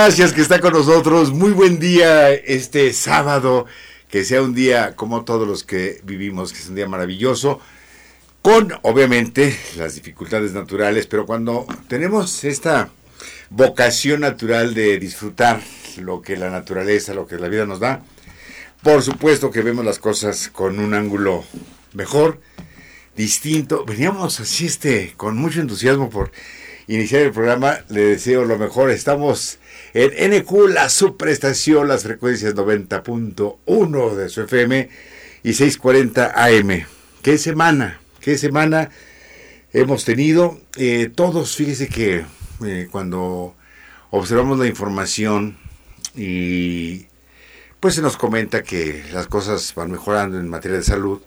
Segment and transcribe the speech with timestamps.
[0.00, 1.32] Gracias que está con nosotros.
[1.32, 3.66] Muy buen día este sábado.
[4.08, 7.58] Que sea un día como todos los que vivimos, que es un día maravilloso.
[8.40, 12.90] Con, obviamente, las dificultades naturales, pero cuando tenemos esta
[13.50, 15.60] vocación natural de disfrutar
[15.96, 18.00] lo que la naturaleza, lo que la vida nos da,
[18.84, 21.42] por supuesto que vemos las cosas con un ángulo
[21.92, 22.40] mejor,
[23.16, 23.84] distinto.
[23.84, 26.30] Veníamos así este con mucho entusiasmo por
[26.86, 27.80] iniciar el programa.
[27.88, 28.90] Le deseo lo mejor.
[28.90, 29.58] Estamos
[29.94, 34.88] en NQ, la subprestación, las frecuencias 90.1 de su FM
[35.42, 36.86] y 640 AM.
[37.22, 38.00] ¿Qué semana?
[38.20, 38.90] ¿Qué semana
[39.72, 40.60] hemos tenido?
[40.76, 42.24] Eh, todos, fíjese que
[42.64, 43.54] eh, cuando
[44.10, 45.56] observamos la información
[46.14, 47.06] y
[47.80, 51.22] pues se nos comenta que las cosas van mejorando en materia de salud,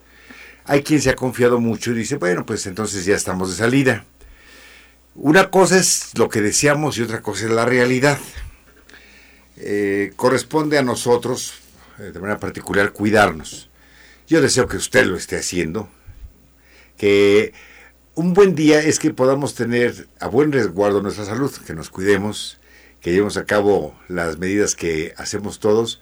[0.65, 4.05] hay quien se ha confiado mucho y dice, bueno, pues entonces ya estamos de salida.
[5.15, 8.17] Una cosa es lo que deseamos y otra cosa es la realidad.
[9.63, 11.53] Eh, corresponde a nosotros,
[11.99, 13.69] eh, de manera particular, cuidarnos.
[14.27, 15.87] Yo deseo que usted lo esté haciendo,
[16.97, 17.53] que
[18.15, 22.59] un buen día es que podamos tener a buen resguardo nuestra salud, que nos cuidemos,
[23.01, 26.01] que llevemos a cabo las medidas que hacemos todos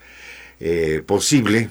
[0.62, 1.70] eh, posible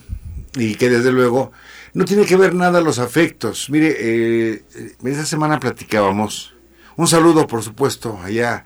[0.57, 1.53] y que desde luego
[1.95, 3.71] no tiene que ver nada los afectos.
[3.71, 4.63] Mire, eh,
[5.05, 6.55] esa semana platicábamos.
[6.97, 8.65] Un saludo, por supuesto, allá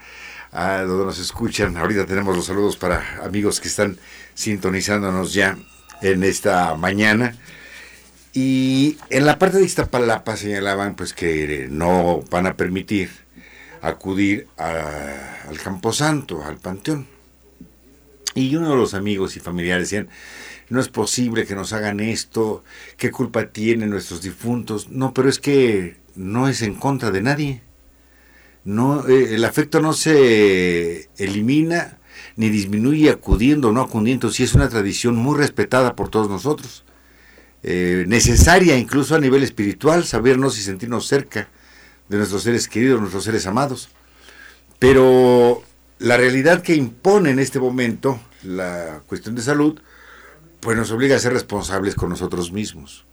[0.53, 1.77] a donde nos escuchan.
[1.77, 3.99] Ahorita tenemos los saludos para amigos que están
[4.35, 5.59] sintonizándonos ya
[6.03, 7.37] en esta mañana.
[8.35, 13.11] Y en la parte de Iztapalapa señalaban pues que no van a permitir
[13.81, 17.09] acudir al Camposanto, al Panteón.
[18.35, 20.09] Y uno de los amigos y familiares decían,
[20.71, 22.65] no es posible que nos hagan esto,
[22.97, 24.89] qué culpa tienen nuestros difuntos.
[24.89, 27.63] No, pero es que no es en contra de nadie.
[28.65, 31.99] No, eh, el afecto no se elimina
[32.37, 36.85] ni disminuye acudiendo o no acudiendo, si es una tradición muy respetada por todos nosotros.
[37.65, 41.49] Eh, necesaria incluso a nivel espiritual, sabernos y sentirnos cerca
[42.09, 43.89] de nuestros seres queridos, nuestros seres amados.
[44.79, 45.63] Pero
[45.99, 49.81] la realidad que impone en este momento la cuestión de salud,
[50.61, 53.05] pues nos obliga a ser responsables con nosotros mismos.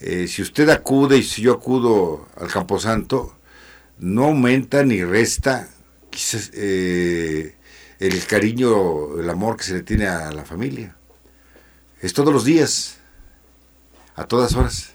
[0.00, 3.36] Eh, si usted acude y si yo acudo al Camposanto,
[4.00, 5.68] no aumenta ni resta
[6.10, 7.54] quizás, eh,
[7.98, 10.96] el cariño, el amor que se le tiene a la familia.
[12.00, 12.98] Es todos los días,
[14.16, 14.94] a todas horas.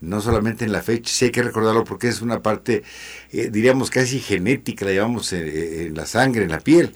[0.00, 2.84] No solamente en la fecha, sí hay que recordarlo porque es una parte,
[3.32, 6.94] eh, diríamos, casi genética, la llevamos en la sangre, en la piel.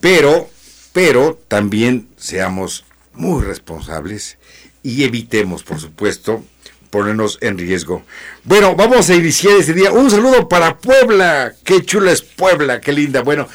[0.00, 0.48] Pero,
[0.92, 4.38] pero también seamos muy responsables
[4.82, 6.44] y evitemos, por supuesto,
[6.94, 8.04] ponernos en riesgo.
[8.44, 9.90] Bueno, vamos a iniciar este día.
[9.90, 11.52] Un saludo para Puebla.
[11.64, 13.22] Qué chula es Puebla, qué linda.
[13.22, 13.48] Bueno,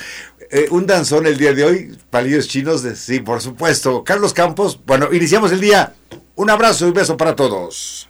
[0.52, 4.04] eh, un danzón el día de hoy, palillos chinos, de, sí, por supuesto.
[4.04, 5.94] Carlos Campos, bueno, iniciamos el día.
[6.36, 8.10] Un abrazo y un beso para todos.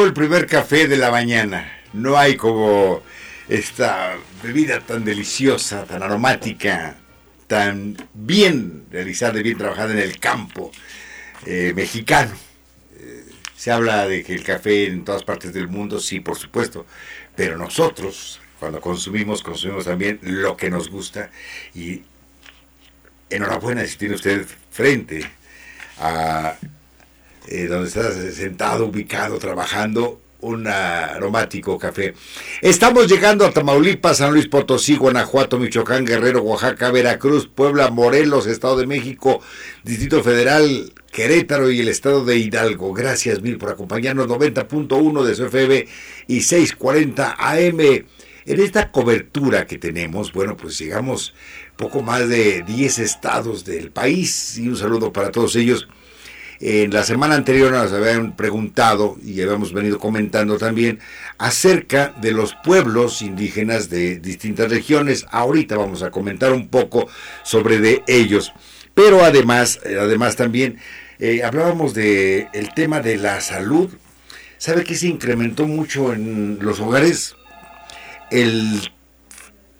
[0.00, 1.80] El primer café de la mañana.
[1.92, 3.02] No hay como
[3.48, 6.96] esta bebida tan deliciosa, tan aromática,
[7.46, 10.72] tan bien realizada y bien trabajada en el campo
[11.44, 12.32] eh, mexicano.
[12.98, 13.24] Eh,
[13.54, 16.86] se habla de que el café en todas partes del mundo, sí, por supuesto,
[17.36, 21.30] pero nosotros, cuando consumimos, consumimos también lo que nos gusta
[21.74, 22.02] y
[23.28, 25.30] enhorabuena si tiene usted frente
[25.98, 26.56] a
[27.48, 32.14] eh, donde estás sentado, ubicado, trabajando, un aromático café.
[32.60, 38.76] Estamos llegando a Tamaulipas, San Luis Potosí, Guanajuato, Michoacán, Guerrero, Oaxaca, Veracruz, Puebla, Morelos, Estado
[38.76, 39.40] de México,
[39.84, 42.92] Distrito Federal, Querétaro y el Estado de Hidalgo.
[42.92, 44.26] Gracias mil por acompañarnos.
[44.26, 45.86] 90.1 de su FM
[46.26, 47.80] y 640 AM.
[48.44, 51.32] En esta cobertura que tenemos, bueno, pues llegamos
[51.76, 55.86] poco más de 10 estados del país y un saludo para todos ellos.
[56.64, 61.00] En la semana anterior nos habían preguntado y habíamos venido comentando también
[61.36, 65.26] acerca de los pueblos indígenas de distintas regiones.
[65.32, 67.08] Ahorita vamos a comentar un poco
[67.42, 68.52] sobre de ellos.
[68.94, 70.78] Pero además, eh, además también
[71.18, 73.90] eh, hablábamos de el tema de la salud.
[74.56, 77.34] ¿Sabe que se incrementó mucho en los hogares?
[78.30, 78.92] El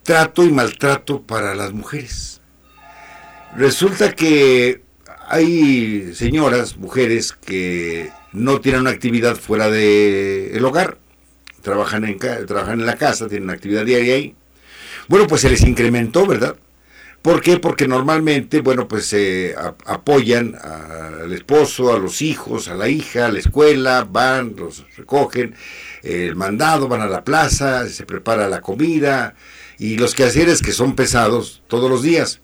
[0.02, 2.40] trato y maltrato para las mujeres.
[3.56, 4.81] Resulta que
[5.32, 10.98] hay señoras, mujeres que no tienen una actividad fuera del el hogar,
[11.62, 14.36] trabajan en, trabajan en la casa, tienen una actividad diaria ahí.
[15.08, 16.54] Bueno, pues se les incrementó, ¿verdad?
[17.22, 17.56] ¿Por qué?
[17.56, 19.54] Porque normalmente, bueno, pues se
[19.86, 25.54] apoyan al esposo, a los hijos, a la hija, a la escuela, van, los recogen,
[26.02, 29.34] el mandado, van a la plaza, se prepara la comida
[29.78, 32.42] y los quehaceres que son pesados todos los días.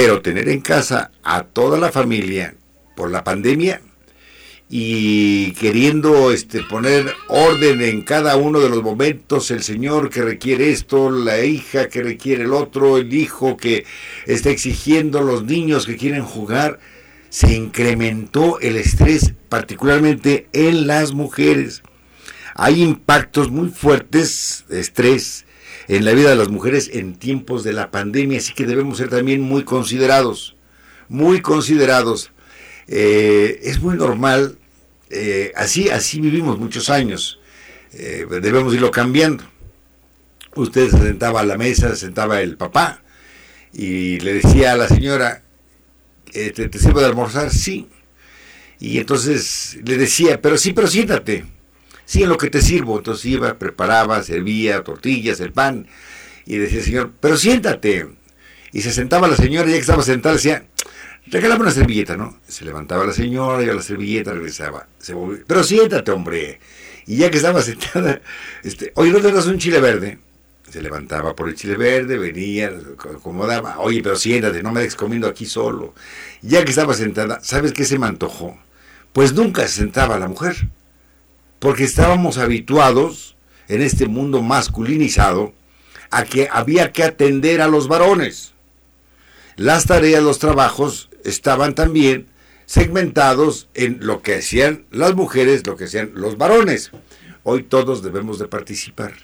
[0.00, 2.54] Pero tener en casa a toda la familia
[2.94, 3.80] por la pandemia
[4.70, 10.70] y queriendo este, poner orden en cada uno de los momentos, el señor que requiere
[10.70, 13.86] esto, la hija que requiere el otro, el hijo que
[14.24, 16.78] está exigiendo, los niños que quieren jugar,
[17.28, 21.82] se incrementó el estrés, particularmente en las mujeres.
[22.54, 25.44] Hay impactos muy fuertes de estrés
[25.88, 29.08] en la vida de las mujeres en tiempos de la pandemia, así que debemos ser
[29.08, 30.54] también muy considerados,
[31.08, 32.30] muy considerados.
[32.86, 34.58] Eh, es muy normal,
[35.10, 37.40] eh, así, así vivimos muchos años,
[37.92, 39.44] eh, debemos irlo cambiando.
[40.54, 43.02] Usted se sentaba a la mesa, se sentaba el papá
[43.72, 45.42] y le decía a la señora,
[46.32, 47.50] ¿te, te sirvo de almorzar?
[47.50, 47.88] Sí.
[48.80, 51.44] Y entonces le decía, pero sí, pero siéntate
[52.08, 52.98] sí, en lo que te sirvo.
[52.98, 55.86] Entonces iba, preparaba, servía tortillas, el pan,
[56.46, 58.08] y decía, señor, pero siéntate.
[58.72, 60.66] Y se sentaba la señora, ya que estaba sentada, decía,
[61.26, 62.40] regálame una servilleta, ¿no?
[62.48, 64.88] Se levantaba la señora, y a la servilleta regresaba.
[64.98, 65.14] Se
[65.46, 66.60] pero siéntate, hombre.
[67.06, 68.22] Y ya que estaba sentada,
[68.64, 70.18] este, oye, ¿no te das un chile verde?
[70.70, 75.28] Se levantaba por el chile verde, venía, acomodaba, oye, pero siéntate, no me dejes comiendo
[75.28, 75.94] aquí solo.
[76.42, 78.58] Ya que estaba sentada, ¿sabes qué se me antojó?
[79.12, 80.68] Pues nunca se sentaba la mujer
[81.58, 83.36] porque estábamos habituados
[83.68, 85.52] en este mundo masculinizado
[86.10, 88.54] a que había que atender a los varones.
[89.56, 92.28] Las tareas, los trabajos estaban también
[92.66, 96.90] segmentados en lo que hacían las mujeres, lo que hacían los varones.
[97.42, 99.14] Hoy todos debemos de participar,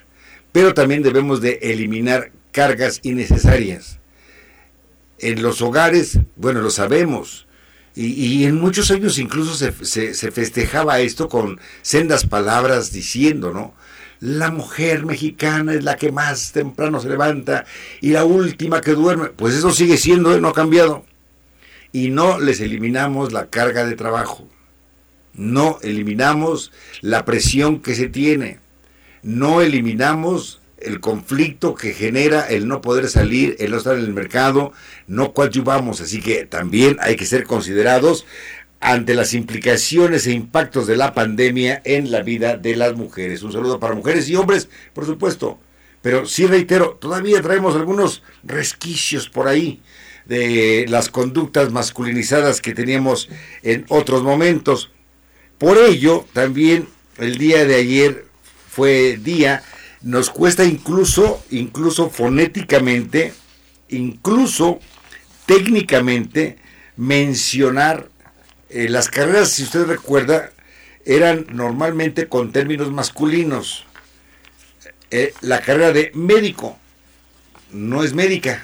[0.50, 3.98] pero también debemos de eliminar cargas innecesarias.
[5.18, 7.46] En los hogares, bueno, lo sabemos,
[7.96, 13.74] y, en muchos años incluso se, se, festejaba esto con sendas palabras diciendo, ¿no?
[14.18, 17.66] La mujer mexicana es la que más temprano se levanta
[18.00, 19.26] y la última que duerme.
[19.28, 20.40] Pues eso sigue siendo, ¿eh?
[20.40, 21.04] no ha cambiado.
[21.92, 24.48] Y no les eliminamos la carga de trabajo.
[25.34, 28.58] No eliminamos la presión que se tiene.
[29.22, 34.12] No eliminamos el conflicto que genera el no poder salir, el no estar en el
[34.12, 34.72] mercado,
[35.06, 38.26] no coadyuvamos, así que también hay que ser considerados
[38.80, 43.42] ante las implicaciones e impactos de la pandemia en la vida de las mujeres.
[43.42, 45.58] Un saludo para mujeres y hombres, por supuesto.
[46.02, 49.80] Pero sí reitero, todavía traemos algunos resquicios por ahí
[50.26, 53.30] de las conductas masculinizadas que teníamos
[53.62, 54.90] en otros momentos.
[55.56, 58.26] Por ello, también el día de ayer
[58.68, 59.62] fue día
[60.04, 63.32] nos cuesta incluso, incluso fonéticamente,
[63.88, 64.78] incluso
[65.46, 66.58] técnicamente,
[66.96, 68.10] mencionar
[68.68, 70.52] eh, las carreras, si usted recuerda,
[71.06, 73.86] eran normalmente con términos masculinos.
[75.10, 76.78] Eh, la carrera de médico
[77.72, 78.62] no es médica.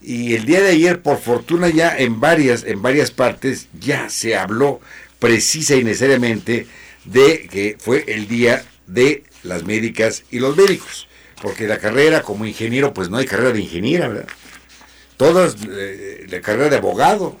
[0.00, 4.36] Y el día de ayer, por fortuna, ya en varias, en varias partes, ya se
[4.36, 4.80] habló
[5.20, 6.66] precisa y necesariamente
[7.04, 11.08] de que fue el día de las médicas y los médicos,
[11.40, 14.28] porque la carrera como ingeniero, pues no hay carrera de ingeniera, ¿verdad?
[15.16, 17.38] Todas, eh, la carrera de abogado,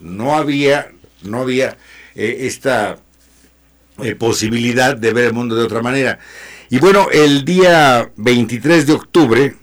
[0.00, 0.90] no había,
[1.22, 1.76] no había
[2.14, 2.98] eh, esta
[4.02, 6.18] eh, posibilidad de ver el mundo de otra manera.
[6.70, 9.56] Y bueno, el día 23 de octubre,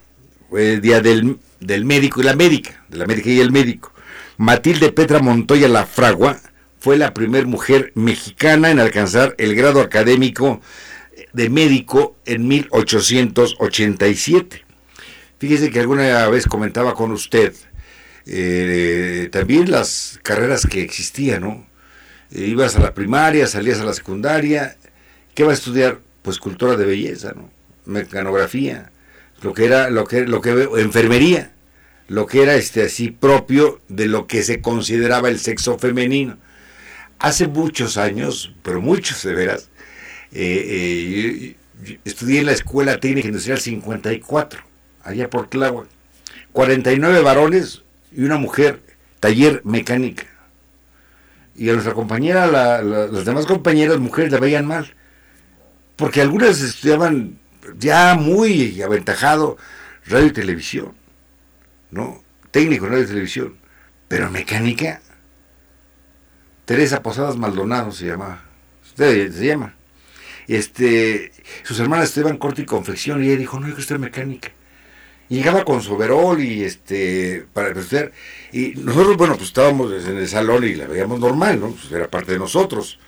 [0.50, 3.94] fue el día del, del médico y la médica, de la médica y el médico.
[4.38, 6.40] Matilde Petra Montoya La Fragua
[6.80, 10.62] fue la primera mujer mexicana en alcanzar el grado académico
[11.36, 14.64] de médico en 1887.
[15.38, 17.54] Fíjese que alguna vez comentaba con usted
[18.26, 21.68] eh, también las carreras que existían, ¿no?
[22.32, 24.78] Eh, ibas a la primaria, salías a la secundaria,
[25.34, 26.00] ¿qué va a estudiar?
[26.22, 27.52] Pues cultura de belleza, ¿no?
[27.86, 28.94] Mecanografía,
[29.42, 31.52] lo que era, lo que, lo que enfermería,
[32.08, 36.38] lo que era este así propio de lo que se consideraba el sexo femenino.
[37.20, 39.70] Hace muchos años, pero muchos de veras,
[40.38, 44.60] eh, eh, estudié en la Escuela Técnica Industrial 54,
[45.04, 45.88] allá por Tláhuac.
[46.52, 48.82] 49 varones y una mujer,
[49.22, 50.26] taller mecánica.
[51.56, 52.48] Y a nuestra compañera,
[52.82, 54.94] las demás compañeras mujeres la veían mal,
[55.96, 57.40] porque algunas estudiaban
[57.78, 59.58] ya muy aventajado
[60.06, 60.94] radio y televisión,
[61.92, 62.24] ¿no?
[62.52, 63.58] Técnico en radio y televisión,
[64.10, 65.02] pero mecánica.
[66.66, 68.42] Teresa Posadas Maldonado se llamaba,
[68.84, 69.76] usted se llama.
[70.48, 71.32] Este,
[71.64, 74.52] sus hermanas estudiaban corte y confección y ella dijo, no, yo quiero estudiar mecánica.
[75.28, 78.12] Y llegaba con su overol y este, para estudiar.
[78.52, 81.72] Y nosotros, bueno, pues estábamos en el salón y la veíamos normal, ¿no?
[81.72, 83.00] Pues era parte de nosotros.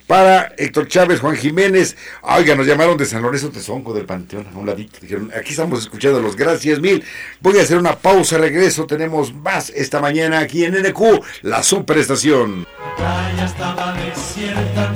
[0.07, 1.97] para Héctor Chávez, Juan Jiménez.
[2.23, 4.99] Oiga, nos llamaron de San Lorenzo Tezonco del Panteón, a un ladito.
[5.01, 7.05] Dijeron, aquí estamos escuchando los gracias mil.
[7.41, 8.87] Voy a hacer una pausa, regreso.
[8.87, 12.67] Tenemos más esta mañana aquí en NQ, la superestación.
[12.99, 14.93] La estaba desierta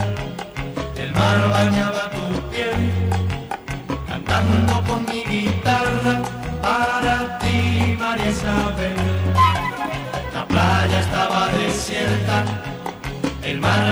[1.20, 2.90] mar bañaba tu piel,
[4.06, 5.49] cantando con mi guitarra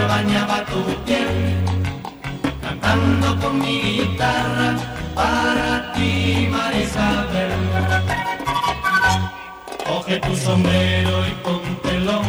[0.06, 1.56] bañaba tu piel,
[2.62, 4.76] cantando con mi guitarra
[5.14, 7.52] para ti, María Isabel.
[9.86, 12.22] Coge tu sombrero y póntelo,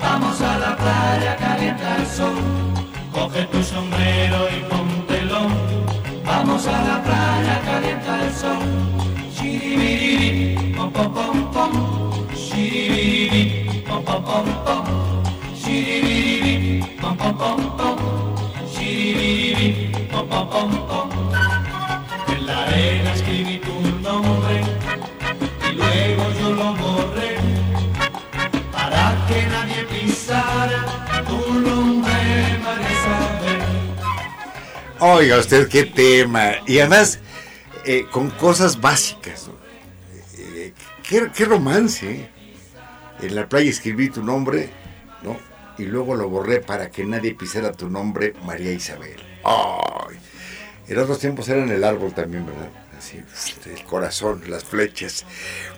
[0.00, 2.68] vamos a la playa, calienta el sol
[3.12, 5.48] Coge tu sombrero y póntelo,
[6.24, 8.58] vamos a la playa, calienta el sol.
[9.34, 11.72] Shiribiribi, pom pom pom pom,
[12.34, 14.84] shiribiribi, pom pom pom pom,
[22.28, 24.62] En la arena escribí tu nombre
[25.70, 27.36] y luego yo lo borré
[28.72, 30.86] para que nadie pisara
[31.26, 32.88] tu nombre, María
[35.00, 36.52] Oiga usted, qué tema.
[36.66, 37.20] Y además,
[37.84, 39.50] eh, con cosas básicas.
[40.38, 40.72] Eh,
[41.02, 42.30] qué, romance.
[43.20, 44.87] En la playa escribí tu nombre, ¿no?
[45.78, 49.16] Y luego lo borré para que nadie pisara tu nombre, María Isabel.
[49.44, 50.16] Ay.
[50.88, 52.70] En otros tiempos era en el árbol también, ¿verdad?
[52.96, 53.18] Así,
[53.70, 55.24] el corazón, las flechas.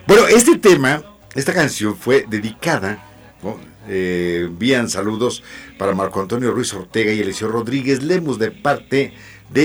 [0.07, 1.03] Bueno, este tema,
[1.35, 3.11] esta canción fue dedicada
[3.87, 5.43] eh, envían saludos
[5.79, 9.13] para Marco Antonio Ruiz Ortega y Eliseo Rodríguez Lemus de parte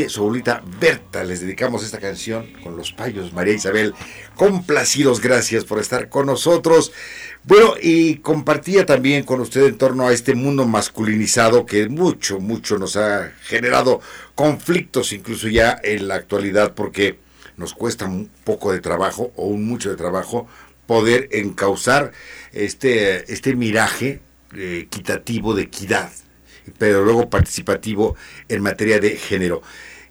[0.09, 1.23] su abuelita Berta.
[1.23, 3.95] Les dedicamos esta canción con los payos, María Isabel.
[4.35, 6.93] Complacidos, gracias por estar con nosotros.
[7.45, 12.79] Bueno, y compartía también con usted en torno a este mundo masculinizado que mucho, mucho
[12.79, 14.01] nos ha generado
[14.35, 17.19] conflictos, incluso ya en la actualidad, porque
[17.57, 20.49] nos cuesta un poco de trabajo o un mucho de trabajo
[20.87, 22.13] poder encauzar
[22.53, 24.21] este, este miraje
[24.55, 26.11] eh, equitativo de equidad,
[26.79, 28.17] pero luego participativo
[28.49, 29.63] en materia de género.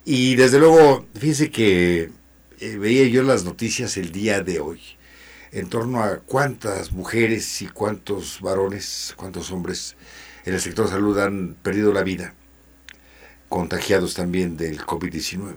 [0.03, 2.09] Y desde luego, fíjense que
[2.59, 4.81] eh, veía yo las noticias el día de hoy
[5.51, 9.95] en torno a cuántas mujeres y cuántos varones, cuántos hombres
[10.43, 12.33] en el sector salud han perdido la vida,
[13.47, 15.55] contagiados también del COVID-19.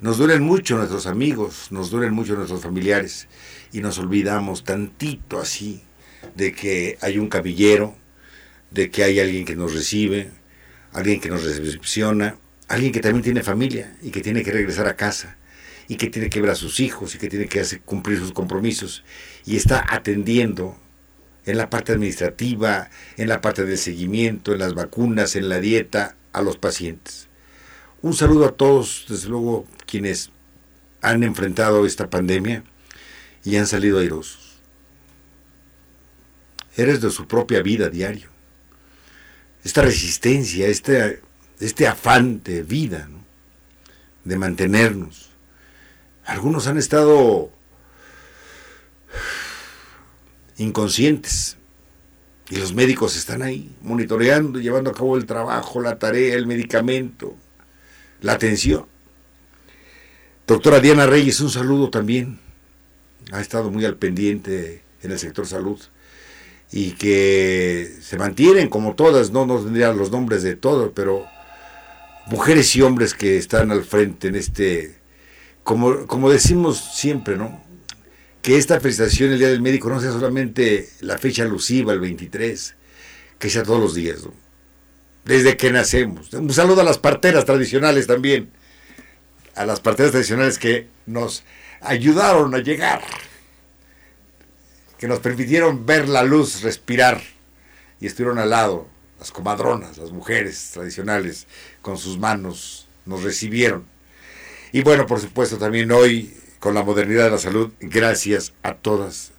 [0.00, 3.28] Nos duelen mucho nuestros amigos, nos duelen mucho nuestros familiares
[3.72, 5.82] y nos olvidamos tantito así
[6.34, 7.94] de que hay un cabillero,
[8.70, 10.30] de que hay alguien que nos recibe,
[10.92, 14.96] alguien que nos recepciona, alguien que también tiene familia y que tiene que regresar a
[14.96, 15.36] casa
[15.88, 18.32] y que tiene que ver a sus hijos y que tiene que hacer, cumplir sus
[18.32, 19.04] compromisos
[19.44, 20.78] y está atendiendo
[21.46, 26.16] en la parte administrativa, en la parte del seguimiento, en las vacunas, en la dieta
[26.32, 27.28] a los pacientes.
[28.02, 30.30] Un saludo a todos, desde luego, quienes
[31.02, 32.62] han enfrentado esta pandemia
[33.44, 34.60] y han salido airosos.
[36.76, 38.28] Eres de su propia vida diario.
[39.64, 41.20] Esta resistencia, este,
[41.60, 43.08] este afán de vida,
[44.24, 45.30] de mantenernos.
[46.24, 47.50] Algunos han estado
[50.56, 51.56] inconscientes,
[52.48, 57.36] Y los médicos están ahí, monitoreando, llevando a cabo el trabajo, la tarea, el medicamento,
[58.22, 58.86] la atención.
[60.48, 62.40] Doctora Diana Reyes, un saludo también.
[63.30, 65.80] Ha estado muy al pendiente en el sector salud
[66.72, 71.26] y que se mantienen como todas, no nos tendrían los nombres de todos, pero
[72.26, 74.96] mujeres y hombres que están al frente en este,
[75.64, 77.64] como, como decimos siempre, ¿no?
[78.40, 82.76] Que esta felicitación el Día del Médico no sea solamente la fecha alusiva, el 23,
[83.38, 84.32] que sea todos los días, ¿no?
[85.24, 86.32] Desde que nacemos.
[86.32, 88.50] Un saludo a las parteras tradicionales también,
[89.54, 91.42] a las parteras tradicionales que nos
[91.80, 93.02] ayudaron a llegar
[95.00, 97.22] que nos permitieron ver la luz, respirar,
[98.00, 98.86] y estuvieron al lado,
[99.18, 101.46] las comadronas, las mujeres tradicionales,
[101.80, 103.86] con sus manos, nos recibieron.
[104.72, 109.32] Y bueno, por supuesto, también hoy, con la modernidad de la salud, gracias a todas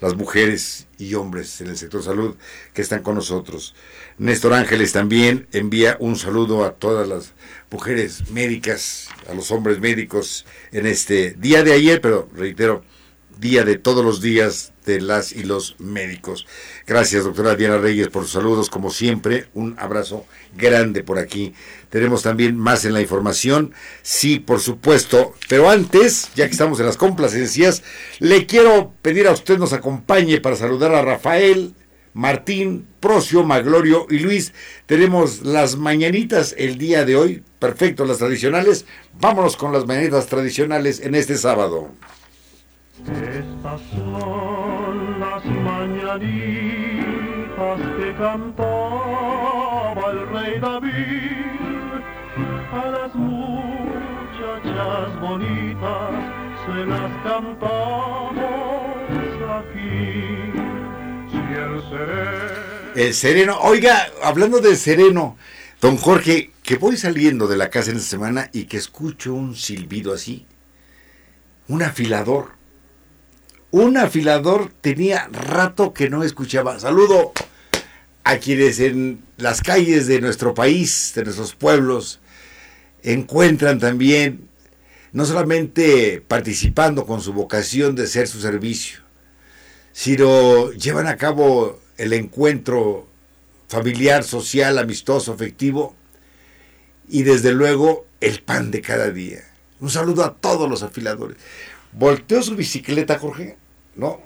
[0.00, 2.36] las mujeres y hombres en el sector salud
[2.72, 3.74] que están con nosotros.
[4.16, 7.34] Néstor Ángeles también envía un saludo a todas las
[7.70, 12.82] mujeres médicas, a los hombres médicos en este día de ayer, pero reitero,
[13.38, 16.46] día de todos los días de las y los médicos.
[16.86, 19.46] Gracias, doctora Diana Reyes, por sus saludos, como siempre.
[19.54, 21.54] Un abrazo grande por aquí.
[21.90, 23.72] Tenemos también más en la información.
[24.02, 25.34] Sí, por supuesto.
[25.48, 27.82] Pero antes, ya que estamos en las complacencias,
[28.18, 31.74] le quiero pedir a usted nos acompañe para saludar a Rafael,
[32.14, 34.52] Martín, Procio, Maglorio y Luis.
[34.86, 37.42] Tenemos las mañanitas el día de hoy.
[37.58, 38.84] Perfecto, las tradicionales.
[39.18, 41.90] Vámonos con las mañanitas tradicionales en este sábado.
[43.08, 46.20] Estas son las mañanitas
[47.98, 52.02] que cantaba el rey David.
[52.72, 54.00] A las muchachas
[55.20, 56.10] bonitas
[56.64, 58.36] se las cantamos
[59.50, 60.52] aquí.
[61.28, 62.62] Si el sereno...
[62.94, 65.36] El sereno, oiga, hablando del sereno,
[65.80, 69.56] don Jorge, que voy saliendo de la casa en esta semana y que escucho un
[69.56, 70.46] silbido así,
[71.66, 72.61] un afilador
[73.72, 76.78] un afilador tenía rato que no escuchaba.
[76.78, 77.32] Saludo
[78.22, 82.20] a quienes en las calles de nuestro país, de nuestros pueblos,
[83.02, 84.48] encuentran también,
[85.12, 89.00] no solamente participando con su vocación de ser su servicio,
[89.92, 93.08] sino llevan a cabo el encuentro
[93.68, 95.96] familiar, social, amistoso, afectivo
[97.08, 99.40] y desde luego el pan de cada día.
[99.80, 101.38] Un saludo a todos los afiladores.
[101.92, 103.56] Volteó su bicicleta, Jorge,
[103.96, 104.20] ¿no?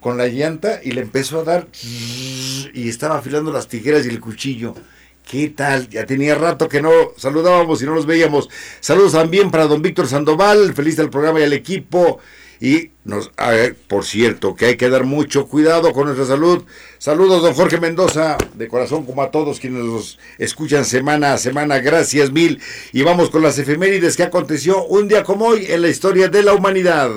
[0.00, 4.20] Con la llanta y le empezó a dar y estaba afilando las tijeras y el
[4.20, 4.74] cuchillo.
[5.28, 5.88] ¿Qué tal?
[5.88, 8.50] Ya tenía rato que no saludábamos y no nos veíamos.
[8.80, 12.20] Saludos también para don Víctor Sandoval, feliz del programa y al equipo.
[12.60, 13.30] Y nos,
[13.88, 16.64] por cierto, que hay que dar mucho cuidado con nuestra salud.
[16.98, 21.78] Saludos, don Jorge Mendoza, de corazón como a todos quienes nos escuchan semana a semana.
[21.78, 22.60] Gracias mil.
[22.92, 26.42] Y vamos con las efemérides que aconteció un día como hoy en la historia de
[26.42, 27.10] la humanidad.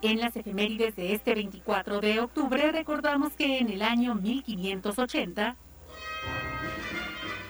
[0.00, 5.56] En las efemérides de este 24 de octubre recordamos que en el año 1580,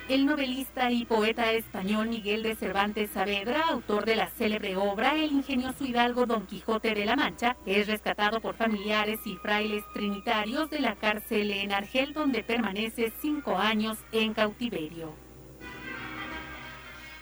[0.08, 5.32] el novelista y poeta español Miguel de Cervantes Saavedra, autor de la célebre obra El
[5.32, 10.80] ingenioso hidalgo Don Quijote de la Mancha, es rescatado por familiares y frailes trinitarios de
[10.80, 15.12] la cárcel en Argel, donde permanece cinco años en cautiverio.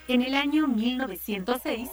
[0.06, 1.90] En el año 1906,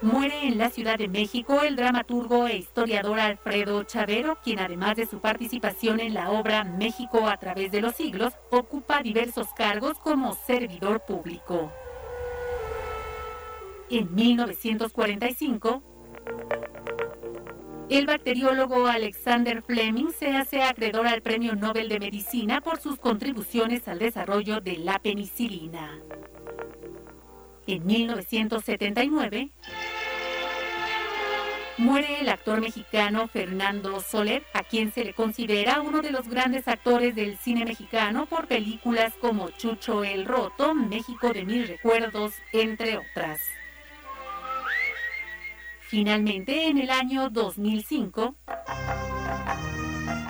[0.00, 5.06] Muere en la Ciudad de México el dramaturgo e historiador Alfredo Chavero, quien además de
[5.06, 10.34] su participación en la obra México a través de los siglos, ocupa diversos cargos como
[10.34, 11.72] servidor público.
[13.90, 15.82] En 1945,
[17.90, 23.88] el bacteriólogo Alexander Fleming se hace acreedor al Premio Nobel de Medicina por sus contribuciones
[23.88, 25.98] al desarrollo de la penicilina.
[27.66, 29.50] En 1979,
[31.78, 36.66] muere el actor mexicano Fernando Soler, a quien se le considera uno de los grandes
[36.66, 42.98] actores del cine mexicano por películas como Chucho el Roto, México de Mil Recuerdos, entre
[42.98, 43.40] otras.
[45.80, 48.34] Finalmente, en el año 2005,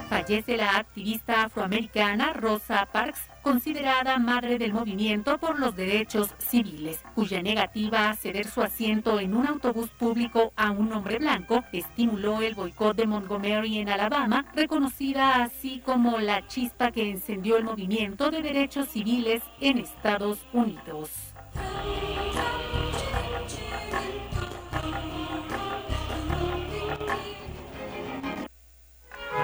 [0.08, 7.40] fallece la activista afroamericana Rosa Parks, considerada madre del movimiento por los derechos civiles, cuya
[7.40, 12.54] negativa a ceder su asiento en un autobús público a un hombre blanco estimuló el
[12.54, 18.42] boicot de Montgomery en Alabama, reconocida así como la chispa que encendió el movimiento de
[18.42, 21.10] derechos civiles en Estados Unidos.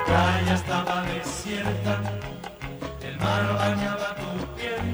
[0.07, 2.34] La estaba desierta
[3.25, 4.85] mar bañaba tu piel,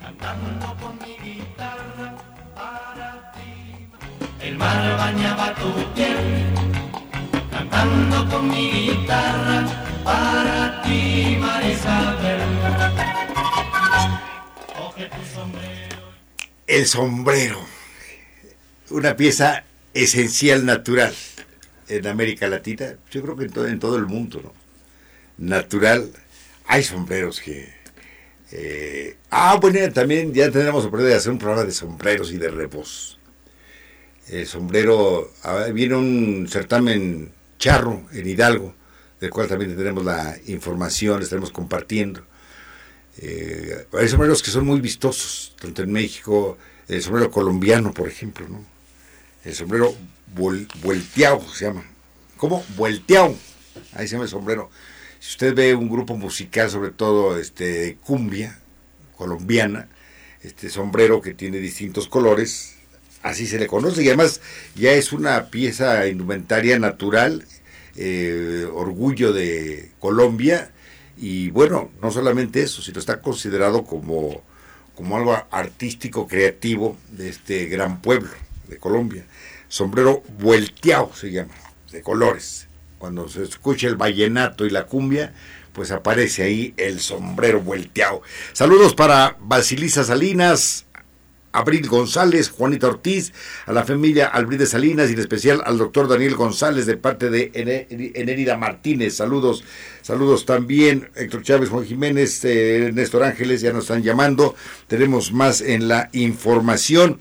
[0.00, 2.08] cantando con mi guitarra
[2.54, 3.52] para ti.
[4.40, 6.20] El mar bañaba tu piel,
[7.50, 9.58] cantando con mi guitarra
[10.02, 12.40] para ti, María Isabel.
[14.78, 16.02] Coge tu sombrero.
[16.66, 17.60] El sombrero.
[18.90, 21.14] Una pieza esencial natural
[21.88, 22.94] en América Latina.
[23.10, 24.52] Yo creo que en todo, en todo el mundo, ¿no?
[25.38, 26.10] Natural.
[26.66, 27.72] Hay sombreros que.
[28.52, 32.48] eh, ah, bueno, también ya tenemos oportunidad de hacer un programa de sombreros y de
[32.48, 33.18] repos.
[34.28, 35.32] El sombrero.
[35.42, 38.74] ah, viene un certamen charro en Hidalgo,
[39.20, 42.24] del cual también tenemos la información, estaremos compartiendo.
[43.18, 46.56] Eh, hay sombreros que son muy vistosos, tanto en México,
[46.88, 48.64] el sombrero colombiano, por ejemplo, ¿no?
[49.44, 49.94] El sombrero
[50.34, 51.84] vuel- vuelteado se llama.
[52.36, 52.64] ¿Cómo?
[52.76, 53.34] Vuelteado.
[53.92, 54.70] Ahí se llama el sombrero.
[55.22, 58.58] Si usted ve un grupo musical, sobre todo este cumbia
[59.16, 59.88] colombiana,
[60.42, 62.74] este sombrero que tiene distintos colores,
[63.22, 64.40] así se le conoce y además
[64.74, 67.46] ya es una pieza indumentaria natural,
[67.94, 70.72] eh, orgullo de Colombia
[71.16, 74.42] y bueno, no solamente eso, sino está considerado como,
[74.96, 78.32] como algo artístico, creativo de este gran pueblo
[78.66, 79.24] de Colombia.
[79.68, 81.54] Sombrero vuelteado se llama,
[81.92, 82.66] de colores.
[83.02, 85.34] Cuando se escucha el vallenato y la cumbia,
[85.72, 88.22] pues aparece ahí el sombrero volteado.
[88.52, 90.86] Saludos para Basilisa Salinas,
[91.50, 93.32] Abril González, Juanita Ortiz,
[93.66, 97.50] a la familia Albride Salinas y en especial al doctor Daniel González de parte de
[97.54, 99.16] Ene- Enérida Martínez.
[99.16, 99.64] Saludos,
[100.02, 104.54] saludos también Héctor Chávez, Juan Jiménez, eh, Néstor Ángeles, ya nos están llamando.
[104.86, 107.18] Tenemos más en la información.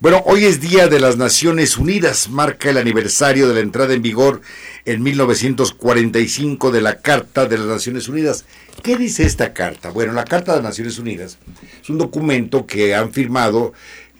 [0.00, 4.00] Bueno, hoy es Día de las Naciones Unidas, marca el aniversario de la entrada en
[4.00, 4.42] vigor
[4.88, 8.46] en 1945 de la Carta de las Naciones Unidas.
[8.82, 9.90] ¿Qué dice esta carta?
[9.90, 11.38] Bueno, la Carta de las Naciones Unidas
[11.82, 13.74] es un documento que han firmado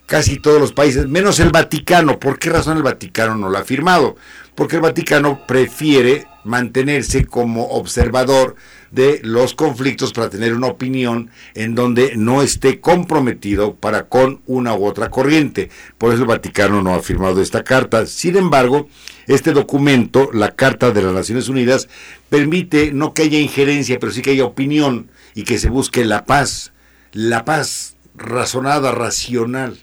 [0.05, 2.21] casi todos los países, menos el Vaticano.
[2.21, 4.17] ¿Por qué razón el Vaticano no lo ha firmado?
[4.55, 8.55] Porque el Vaticano prefiere mantenerse como observador
[8.91, 14.75] de los conflictos para tener una opinión en donde no esté comprometido para con una
[14.75, 15.71] u otra corriente.
[15.99, 18.07] Por eso el Vaticano no ha firmado esta carta.
[18.07, 18.89] Sin embargo,
[19.27, 21.89] este documento, la Carta de las Naciones Unidas,
[22.29, 26.25] permite no que haya injerencia, pero sí que haya opinión y que se busque la
[26.25, 26.73] paz.
[27.13, 29.79] La paz razonada, racional.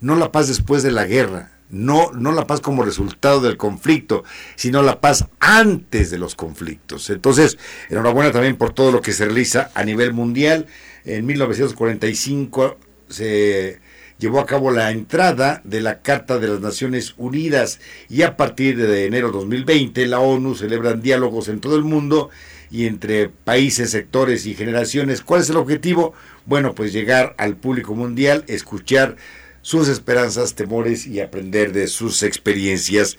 [0.00, 1.57] No la paz después de la guerra.
[1.70, 4.24] No, no la paz como resultado del conflicto,
[4.56, 7.10] sino la paz antes de los conflictos.
[7.10, 7.58] Entonces,
[7.90, 10.66] enhorabuena también por todo lo que se realiza a nivel mundial.
[11.04, 12.78] En 1945
[13.08, 13.80] se
[14.18, 18.76] llevó a cabo la entrada de la Carta de las Naciones Unidas y a partir
[18.76, 22.30] de enero 2020 la ONU celebra diálogos en todo el mundo
[22.70, 25.22] y entre países, sectores y generaciones.
[25.22, 26.12] ¿Cuál es el objetivo?
[26.46, 29.16] Bueno, pues llegar al público mundial, escuchar
[29.62, 33.16] sus esperanzas, temores y aprender de sus experiencias.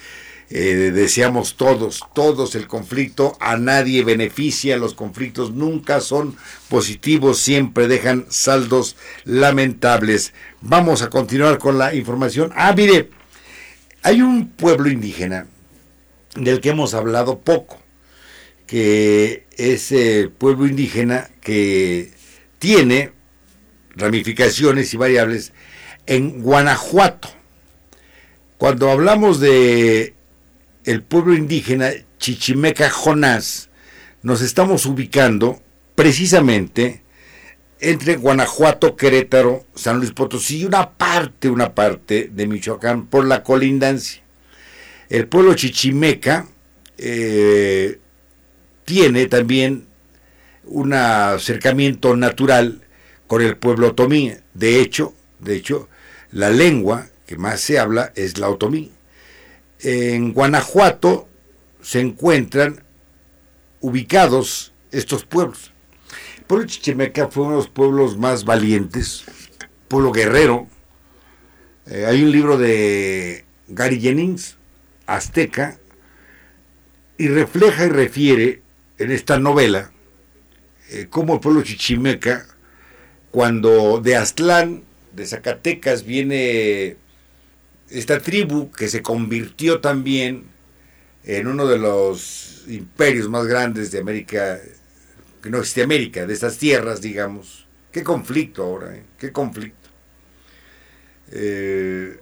[0.51, 6.35] Eh, deseamos todos, todos el conflicto, a nadie beneficia, los conflictos nunca son
[6.69, 10.33] positivos, siempre dejan saldos lamentables.
[10.61, 12.51] Vamos a continuar con la información.
[12.55, 13.11] Ah, mire,
[14.01, 15.45] hay un pueblo indígena
[16.35, 17.79] del que hemos hablado poco,
[18.65, 22.11] que es el pueblo indígena que
[22.57, 23.11] tiene
[23.95, 25.53] ramificaciones y variables
[26.09, 27.29] en Guanajuato.
[28.57, 30.15] Cuando hablamos de
[30.83, 33.69] el pueblo indígena Chichimeca Jonás,
[34.23, 35.61] nos estamos ubicando
[35.93, 37.03] precisamente
[37.79, 43.43] entre Guanajuato, Querétaro, San Luis Potosí y una parte, una parte de Michoacán por la
[43.43, 44.23] colindancia.
[45.09, 46.47] El pueblo Chichimeca
[46.97, 47.99] eh,
[48.83, 49.85] tiene también
[50.65, 52.81] un acercamiento natural
[53.27, 54.33] con el pueblo otomí.
[54.55, 55.87] De hecho, de hecho,
[56.31, 58.91] la lengua que más se habla es la otomí.
[59.81, 61.27] En Guanajuato
[61.81, 62.83] se encuentran
[63.81, 65.71] ubicados estos pueblos.
[66.37, 69.23] El pueblo Chichimeca fue uno de los pueblos más valientes,
[69.87, 70.67] pueblo guerrero.
[71.85, 74.57] Eh, hay un libro de Gary Jennings,
[75.05, 75.79] azteca,
[77.17, 78.61] y refleja y refiere
[78.97, 79.91] en esta novela
[80.89, 82.47] eh, cómo el pueblo Chichimeca,
[83.29, 86.97] cuando de Aztlán, de Zacatecas, viene
[87.89, 90.45] esta tribu que se convirtió también
[91.23, 94.59] en uno de los imperios más grandes de América,
[95.41, 97.67] que no existe América, de estas tierras, digamos.
[97.91, 99.03] Qué conflicto ahora, ¿eh?
[99.17, 99.89] qué conflicto.
[101.31, 102.19] Eh,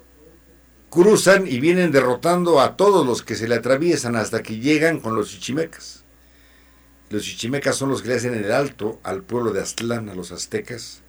[0.90, 5.16] cruzan y vienen derrotando a todos los que se le atraviesan hasta que llegan con
[5.16, 6.04] los chichimecas.
[7.10, 10.32] Los chichimecas son los que le hacen el alto al pueblo de Aztlán, a los
[10.32, 11.04] aztecas,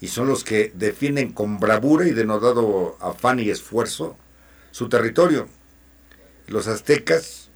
[0.00, 4.16] y son los que defienden con bravura y denodado afán y esfuerzo
[4.70, 5.48] su territorio.
[6.48, 7.48] Los aztecas,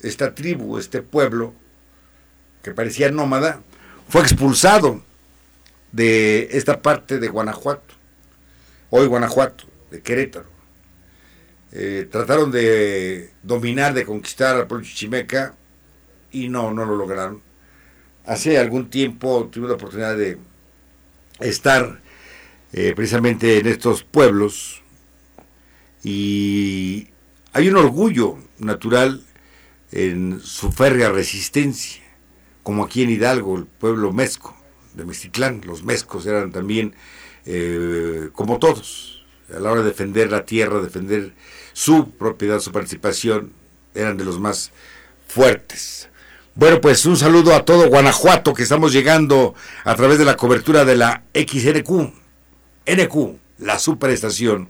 [0.00, 1.54] esta tribu, este pueblo,
[2.62, 3.62] que parecía nómada,
[4.08, 5.02] fue expulsado
[5.92, 7.94] de esta parte de Guanajuato,
[8.90, 10.50] hoy Guanajuato, de Querétaro.
[11.72, 15.54] Eh, trataron de dominar, de conquistar al pueblo chichimeca
[16.30, 17.40] y no, no lo lograron.
[18.26, 20.38] Hace algún tiempo tuve la oportunidad de
[21.42, 22.00] estar
[22.72, 24.82] eh, precisamente en estos pueblos
[26.02, 27.08] y
[27.52, 29.24] hay un orgullo natural
[29.92, 32.02] en su férrea resistencia,
[32.62, 34.56] como aquí en Hidalgo, el pueblo mezco
[34.94, 36.94] de Mestitlán, los mezcos eran también
[37.44, 39.24] eh, como todos,
[39.54, 41.34] a la hora de defender la tierra, defender
[41.72, 43.52] su propiedad, su participación,
[43.94, 44.72] eran de los más
[45.26, 46.08] fuertes.
[46.54, 50.84] Bueno, pues un saludo a todo Guanajuato que estamos llegando a través de la cobertura
[50.84, 52.12] de la XNQ,
[52.84, 54.68] NQ, la superestación.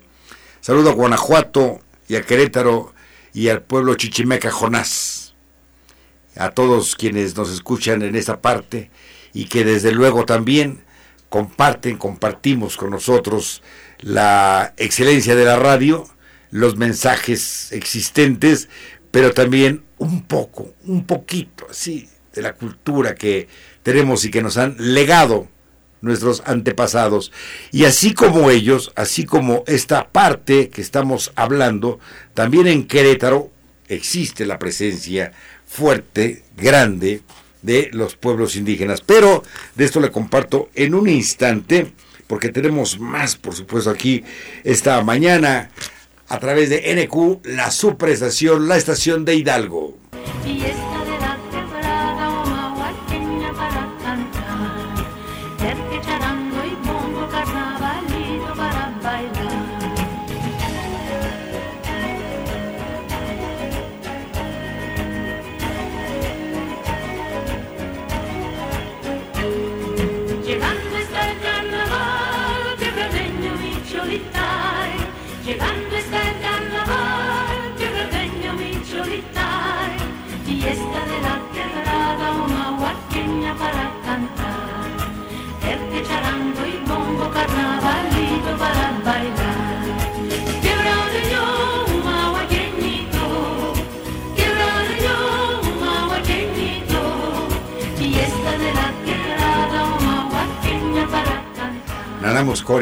[0.60, 2.94] Saludo a Guanajuato y a Querétaro
[3.34, 5.34] y al pueblo Chichimeca Jonás.
[6.36, 8.92] A todos quienes nos escuchan en esta parte
[9.32, 10.84] y que desde luego también
[11.30, 13.60] comparten, compartimos con nosotros
[13.98, 16.08] la excelencia de la radio,
[16.52, 18.68] los mensajes existentes,
[19.12, 23.46] pero también un poco, un poquito así de la cultura que
[23.84, 25.46] tenemos y que nos han legado
[26.00, 27.30] nuestros antepasados.
[27.70, 32.00] Y así como ellos, así como esta parte que estamos hablando,
[32.34, 33.52] también en Querétaro
[33.86, 35.32] existe la presencia
[35.66, 37.22] fuerte, grande,
[37.62, 39.00] de los pueblos indígenas.
[39.00, 39.42] Pero
[39.76, 41.92] de esto le comparto en un instante,
[42.26, 44.24] porque tenemos más, por supuesto, aquí
[44.64, 45.70] esta mañana
[46.32, 49.98] a través de NQ, la superestación, la estación de Hidalgo.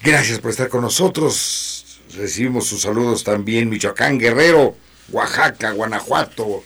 [0.00, 2.00] Gracias por estar con nosotros.
[2.16, 4.76] Recibimos sus saludos también Michoacán, Guerrero,
[5.10, 6.62] Oaxaca, Guanajuato.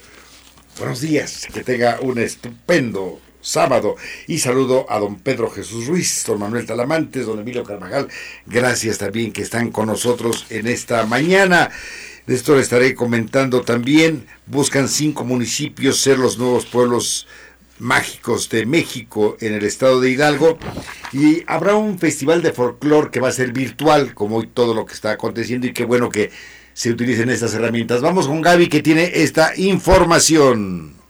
[0.78, 3.96] Buenos días, que tenga un estupendo sábado.
[4.26, 8.08] Y saludo a don Pedro Jesús Ruiz, don Manuel Talamantes, don Emilio Carvajal.
[8.46, 11.70] Gracias también que están con nosotros en esta mañana.
[12.26, 14.26] De esto le estaré comentando también.
[14.46, 17.26] Buscan cinco municipios ser los nuevos pueblos
[17.78, 20.56] mágicos de México en el estado de Hidalgo
[21.12, 24.86] y habrá un festival de folclore que va a ser virtual como hoy todo lo
[24.86, 26.30] que está aconteciendo y qué bueno que
[26.74, 28.00] se utilicen estas herramientas.
[28.00, 31.01] Vamos con Gaby que tiene esta información.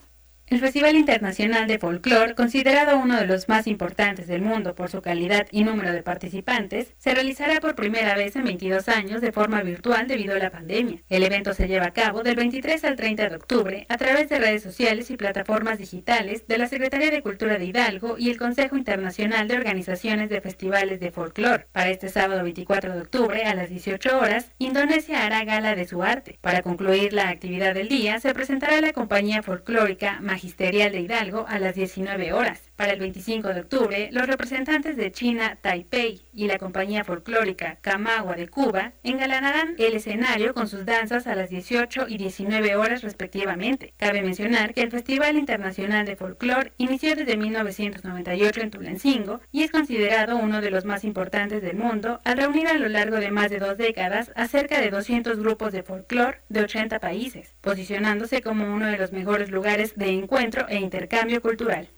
[0.53, 5.01] El Festival Internacional de Folclore, considerado uno de los más importantes del mundo por su
[5.01, 9.63] calidad y número de participantes, se realizará por primera vez en 22 años de forma
[9.63, 11.01] virtual debido a la pandemia.
[11.09, 14.39] El evento se lleva a cabo del 23 al 30 de octubre a través de
[14.41, 18.77] redes sociales y plataformas digitales de la Secretaría de Cultura de Hidalgo y el Consejo
[18.77, 21.69] Internacional de Organizaciones de Festivales de Folclore.
[21.73, 26.03] Para este sábado 24 de octubre a las 18 horas, Indonesia hará gala de su
[26.03, 26.39] arte.
[26.43, 31.61] Para concluir la actividad del día, se presentará la compañía folclórica Magisterial de Hidalgo a
[31.61, 32.72] las 19 horas.
[32.83, 38.35] Para el 25 de octubre, los representantes de China, Taipei y la compañía folclórica Camagua
[38.35, 43.95] de Cuba engalanarán el escenario con sus danzas a las 18 y 19 horas respectivamente.
[43.99, 49.71] Cabe mencionar que el Festival Internacional de Folclor inició desde 1998 en Tulancingo y es
[49.71, 53.49] considerado uno de los más importantes del mundo al reunir a lo largo de más
[53.49, 58.75] de dos décadas a cerca de 200 grupos de folclor de 80 países, posicionándose como
[58.75, 61.89] uno de los mejores lugares de encuentro e intercambio cultural.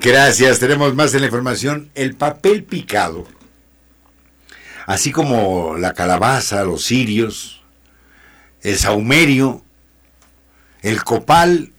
[0.00, 1.90] Gracias, tenemos más en la información.
[1.94, 3.26] El papel picado,
[4.86, 7.62] así como la calabaza, los cirios,
[8.62, 9.64] el saumerio,
[10.82, 11.72] el copal,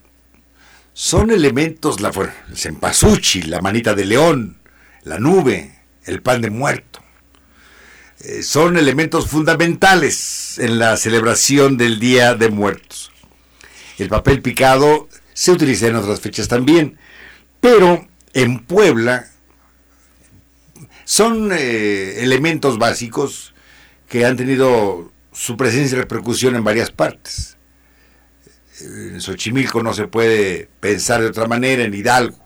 [0.94, 4.58] son elementos, la, el la manita de león,
[5.04, 7.02] la nube, el pan de muerto.
[8.22, 13.12] Eh, son elementos fundamentales en la celebración del Día de Muertos.
[13.98, 16.98] El papel picado se utiliza en otras fechas también,
[17.66, 19.26] pero en Puebla
[21.04, 23.56] son eh, elementos básicos
[24.08, 27.58] que han tenido su presencia y repercusión en varias partes.
[28.82, 32.38] En Xochimilco no se puede pensar de otra manera, en Hidalgo,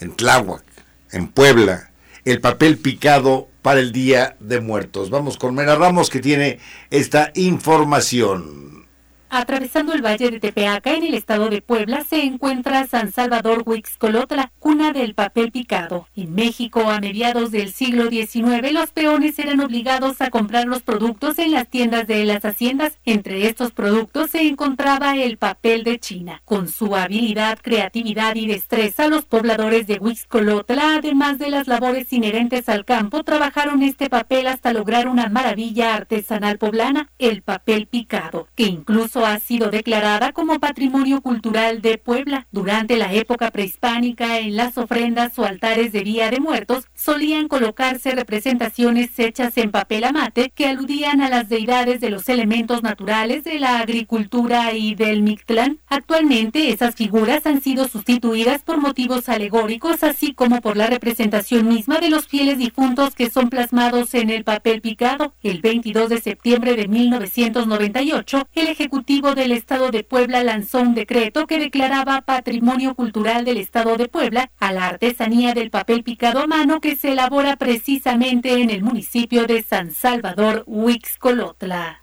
[0.00, 0.64] en Tláhuac,
[1.12, 1.90] en Puebla,
[2.26, 5.08] el papel picado para el Día de Muertos.
[5.08, 6.58] Vamos con Mena Ramos que tiene
[6.90, 8.85] esta información.
[9.28, 14.52] Atravesando el valle de Tepeaca, en el estado de Puebla, se encuentra San Salvador Huixcolotla,
[14.60, 16.06] cuna del papel picado.
[16.14, 21.40] En México, a mediados del siglo XIX, los peones eran obligados a comprar los productos
[21.40, 22.98] en las tiendas de las haciendas.
[23.04, 26.40] Entre estos productos se encontraba el papel de China.
[26.44, 32.68] Con su habilidad, creatividad y destreza, los pobladores de Huixcolotla, además de las labores inherentes
[32.68, 38.64] al campo, trabajaron este papel hasta lograr una maravilla artesanal poblana, el papel picado, que
[38.64, 42.46] incluso ha sido declarada como Patrimonio Cultural de Puebla.
[42.50, 48.10] Durante la época prehispánica, en las ofrendas o altares de Día de Muertos, solían colocarse
[48.10, 53.58] representaciones hechas en papel amate que aludían a las deidades de los elementos naturales de
[53.58, 55.78] la agricultura y del Mictlán.
[55.86, 61.98] Actualmente, esas figuras han sido sustituidas por motivos alegóricos, así como por la representación misma
[61.98, 65.34] de los fieles difuntos que son plasmados en el papel picado.
[65.42, 71.46] El 22 de septiembre de 1998, el Ejecutivo del Estado de Puebla lanzó un decreto
[71.46, 76.48] que declaraba Patrimonio Cultural del Estado de Puebla a la artesanía del papel picado a
[76.48, 82.02] mano que se elabora precisamente en el municipio de San Salvador, Huixcolotla.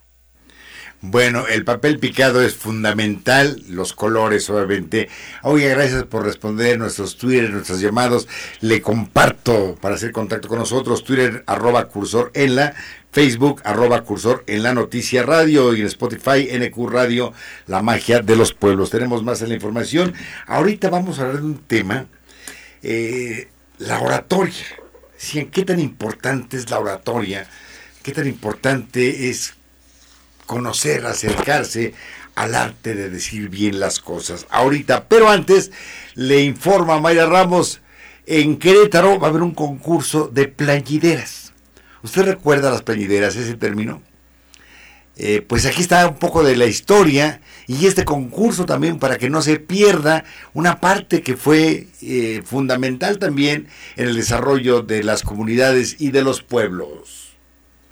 [1.01, 5.09] Bueno, el papel picado es fundamental, los colores obviamente.
[5.41, 8.29] Oye, gracias por responder nuestros Twitter, nuestros llamados.
[8.61, 12.55] Le comparto para hacer contacto con nosotros, Twitter arroba cursor en
[13.13, 17.31] Facebook, arroba cursor en la noticia radio y en Spotify, NQ Radio,
[17.67, 18.89] la magia de los pueblos.
[18.89, 20.15] Tenemos más en la información.
[20.47, 22.07] Ahorita vamos a hablar de un tema,
[22.81, 24.65] eh, la oratoria.
[25.51, 27.47] ¿Qué tan importante es la oratoria?
[28.01, 29.53] ¿Qué tan importante es
[30.47, 31.93] conocer, acercarse
[32.33, 34.47] al arte de decir bien las cosas?
[34.49, 35.71] Ahorita, pero antes,
[36.15, 37.79] le informa Mayra Ramos,
[38.25, 41.42] en Querétaro va a haber un concurso de plañideras
[42.03, 44.01] ¿Usted recuerda las plañideras, ese término?
[45.15, 49.29] Eh, pues aquí está un poco de la historia y este concurso también para que
[49.29, 55.21] no se pierda una parte que fue eh, fundamental también en el desarrollo de las
[55.21, 57.22] comunidades y de los pueblos.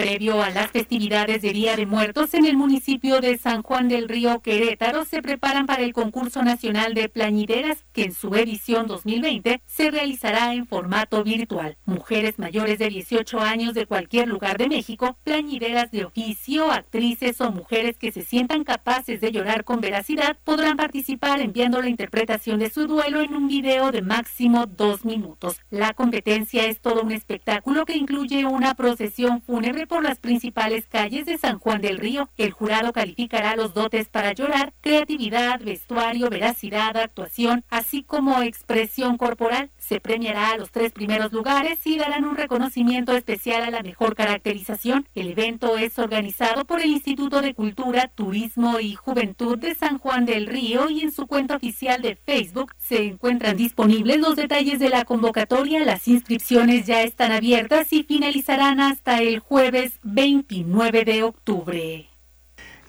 [0.02, 4.10] Previo a las festividades de Día de Muertos en el municipio de San Juan del
[4.10, 9.62] Río Querétaro se preparan para el concurso nacional de plañideras que en su edición 2020
[9.68, 11.78] se realizará en formato virtual.
[11.86, 17.52] Mujeres mayores de 18 años de cualquier lugar de México, plañideras de oficio, actrices o
[17.52, 22.72] mujeres que se sientan capaces de llorar con veracidad podrán participar enviando la interpretación de
[22.72, 25.62] su duelo en un video de máximo dos minutos.
[25.70, 31.26] La competencia es todo un espectáculo que incluye una procesión fúnebre por las principales calles
[31.26, 32.30] de San Juan del Río.
[32.38, 39.70] El jurado calificará los dotes para llorar, creatividad, vestuario, veracidad, actuación, así como expresión corporal.
[39.78, 44.16] Se premiará a los tres primeros lugares y darán un reconocimiento especial a la mejor
[44.16, 45.10] caracterización.
[45.14, 50.26] El evento es organizado por el Instituto de Cultura, Turismo y Juventud de San Juan
[50.26, 54.88] del Río y en su cuenta oficial de Facebook se encuentran disponibles los detalles de
[54.88, 55.84] la convocatoria.
[55.84, 59.71] Las inscripciones ya están abiertas y finalizarán hasta el jueves
[60.04, 62.08] 29 de octubre.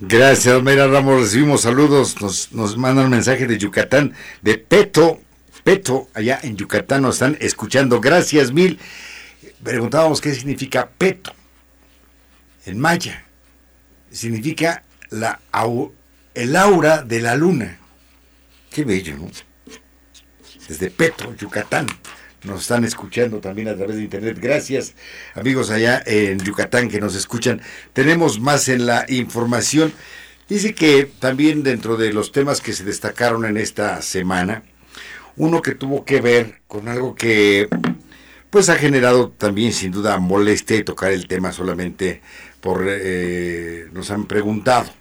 [0.01, 1.20] Gracias, Mayra Ramos.
[1.20, 2.20] Recibimos saludos.
[2.20, 5.20] Nos, nos mandan un mensaje de Yucatán, de Peto.
[5.64, 8.01] Peto, allá en Yucatán nos están escuchando.
[8.01, 8.80] Gracias mil.
[9.62, 11.33] Preguntábamos qué significa Peto.
[12.66, 13.24] En maya.
[14.11, 15.41] Significa la,
[16.35, 17.78] el aura de la luna.
[18.70, 19.30] Qué bello, ¿no?
[20.68, 21.87] Desde Petro, Yucatán.
[22.45, 24.36] Nos están escuchando también a través de internet.
[24.40, 24.95] Gracias,
[25.34, 27.61] amigos allá en Yucatán que nos escuchan.
[27.93, 29.93] Tenemos más en la información.
[30.49, 34.64] Dice que también dentro de los temas que se destacaron en esta semana,
[35.36, 37.68] uno que tuvo que ver con algo que
[38.51, 42.20] pues ha generado también sin duda molestia tocar el tema solamente
[42.61, 44.93] por eh, nos han preguntado.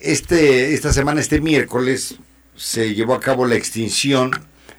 [0.00, 2.16] Este, esta semana, este miércoles,
[2.54, 4.30] se llevó a cabo la extinción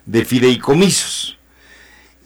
[0.09, 1.37] de fideicomisos.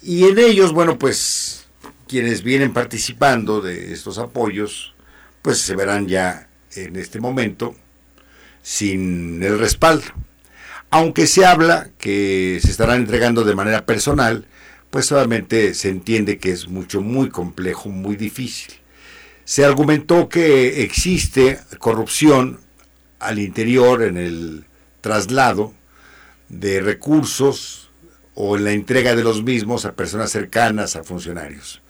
[0.02, 1.68] Y en ellos, bueno, pues
[2.08, 4.94] quienes vienen participando de estos apoyos,
[5.42, 7.76] pues se verán ya en este momento
[8.62, 10.06] sin el respaldo.
[10.92, 14.46] Aunque se habla que se estarán entregando de manera personal,
[14.90, 18.74] pues solamente se entiende que es mucho, muy complejo, muy difícil.
[19.44, 22.62] Se argumentó que existe corrupción
[23.20, 24.66] al interior en el
[25.02, 25.74] traslado
[26.60, 27.92] de recursos
[28.36, 31.82] o en la entrega de los mismos a personas cercanas a funcionarios.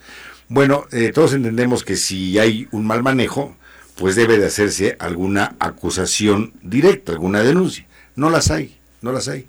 [0.50, 3.56] Bueno, eh, todos entendemos que si hay un mal manejo,
[3.96, 7.88] pues debe de hacerse alguna acusación directa, alguna denuncia.
[8.16, 9.46] No las hay no las hay.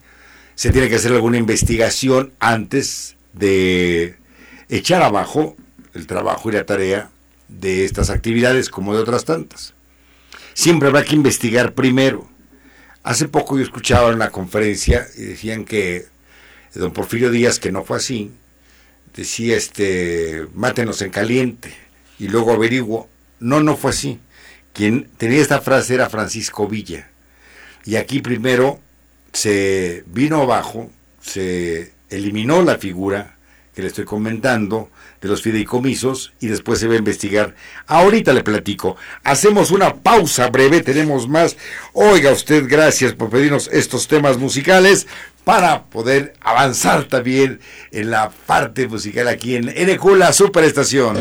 [0.57, 4.17] Se tiene que hacer alguna investigación antes de
[4.69, 5.57] echar abajo
[5.95, 7.11] el trabajo y la tarea
[7.49, 9.75] de estas actividades como de otras tantas.
[10.53, 12.29] Siempre habrá que investigar primero.
[13.05, 16.07] Hace poco yo escuchaba en una conferencia y decían que
[16.75, 18.33] don Porfirio Díaz, que no fue así,
[19.15, 21.73] decía, este, mátenos en caliente
[22.19, 23.11] y luego averiguo.
[23.41, 24.21] No, no fue así.
[24.73, 27.11] Quien tenía esta frase era Francisco Villa.
[27.85, 28.81] Y aquí primero
[29.35, 30.91] se vino abajo,
[31.21, 33.34] se eliminó la figura
[33.75, 37.55] que le estoy comentando de los fideicomisos y después se va a investigar.
[37.87, 38.97] Ahorita le platico.
[39.25, 41.57] Hacemos una pausa breve, tenemos más.
[41.93, 45.07] Oiga usted, gracias por pedirnos estos temas musicales
[45.45, 47.61] para poder avanzar también
[47.91, 51.19] en la parte musical aquí en NQ, la superestación.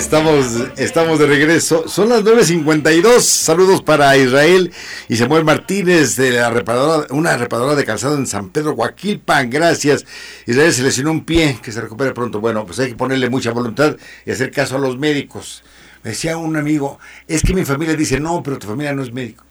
[0.00, 0.46] Estamos,
[0.78, 1.86] estamos de regreso.
[1.86, 3.20] Son las 9.52.
[3.20, 4.72] Saludos para Israel
[5.10, 9.50] y Samuel Martínez de la reparadora, una reparadora de calzado en San Pedro, Guaquilpan.
[9.50, 10.06] Gracias.
[10.46, 12.40] Israel se lesionó un pie, que se recupere pronto.
[12.40, 15.62] Bueno, pues hay que ponerle mucha voluntad y hacer caso a los médicos.
[16.02, 16.98] Me decía un amigo,
[17.28, 19.44] es que mi familia dice, no, pero tu familia no es médico.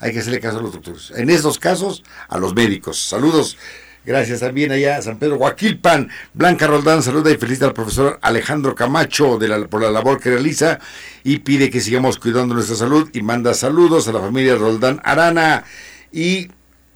[0.00, 1.12] Hay que hacerle caso a los doctores.
[1.14, 2.98] En estos casos, a los médicos.
[3.00, 3.56] Saludos.
[4.06, 6.10] Gracias también allá a San Pedro Guaquilpan.
[6.34, 10.28] Blanca Roldán saluda y felicita al profesor Alejandro Camacho de la, por la labor que
[10.28, 10.78] realiza
[11.22, 15.64] y pide que sigamos cuidando nuestra salud y manda saludos a la familia Roldán Arana
[16.12, 16.48] y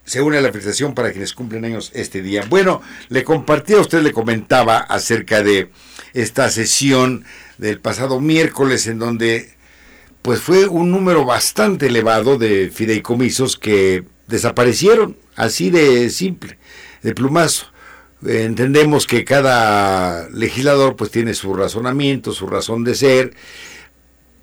[0.04, 2.44] se une a la felicitación para quienes cumplen años este día.
[2.46, 5.70] Bueno, le compartí a usted, le comentaba acerca de
[6.12, 7.24] esta sesión
[7.56, 9.54] del pasado miércoles en donde
[10.20, 16.57] pues fue un número bastante elevado de fideicomisos que desaparecieron, así de simple
[17.02, 17.66] de plumazo.
[18.26, 23.34] Entendemos que cada legislador pues tiene su razonamiento, su razón de ser,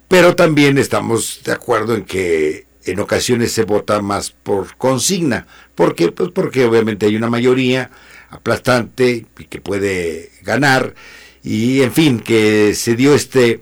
[0.08, 5.48] pero también estamos de acuerdo en que en ocasiones se vota más por consigna.
[5.74, 6.12] ¿Por qué?
[6.12, 7.90] Pues porque obviamente hay una mayoría
[8.30, 10.94] aplastante y que puede ganar
[11.46, 13.62] y en fin, que se dio este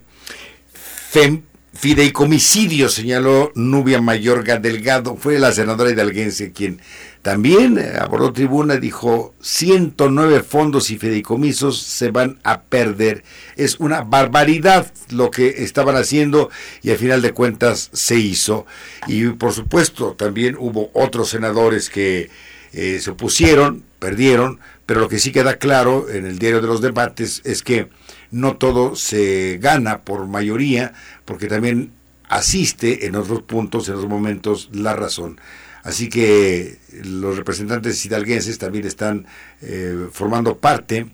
[1.73, 6.79] fideicomicidio, señaló Nubia Mayorga Delgado, fue la senadora hidalguense quien
[7.24, 13.24] también eh, abordó tribuna, dijo 109 fondos y fideicomisos se van a perder.
[13.55, 16.49] Es una barbaridad lo que estaban haciendo
[16.82, 18.65] y al final de cuentas se hizo.
[19.07, 22.30] Y por supuesto también hubo otros senadores que
[22.74, 26.82] eh, se opusieron, perdieron, pero lo que sí queda claro en el diario de los
[26.82, 27.88] debates es que
[28.32, 30.93] no todo se gana por mayoría,
[31.24, 31.93] porque también
[32.28, 35.39] asiste en otros puntos, en otros momentos, la razón.
[35.84, 39.27] Así que los representantes hidalguenses también están
[39.61, 41.07] eh, formando parte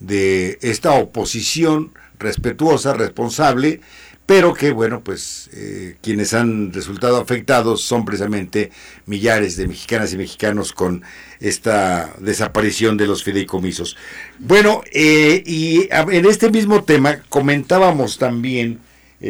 [0.00, 3.80] de esta oposición respetuosa, responsable,
[4.26, 8.72] pero que, bueno, pues eh, quienes han resultado afectados son precisamente
[9.06, 11.04] millares de mexicanas y mexicanos con
[11.38, 13.96] esta desaparición de los fideicomisos.
[14.40, 18.80] Bueno, eh, y en este mismo tema comentábamos también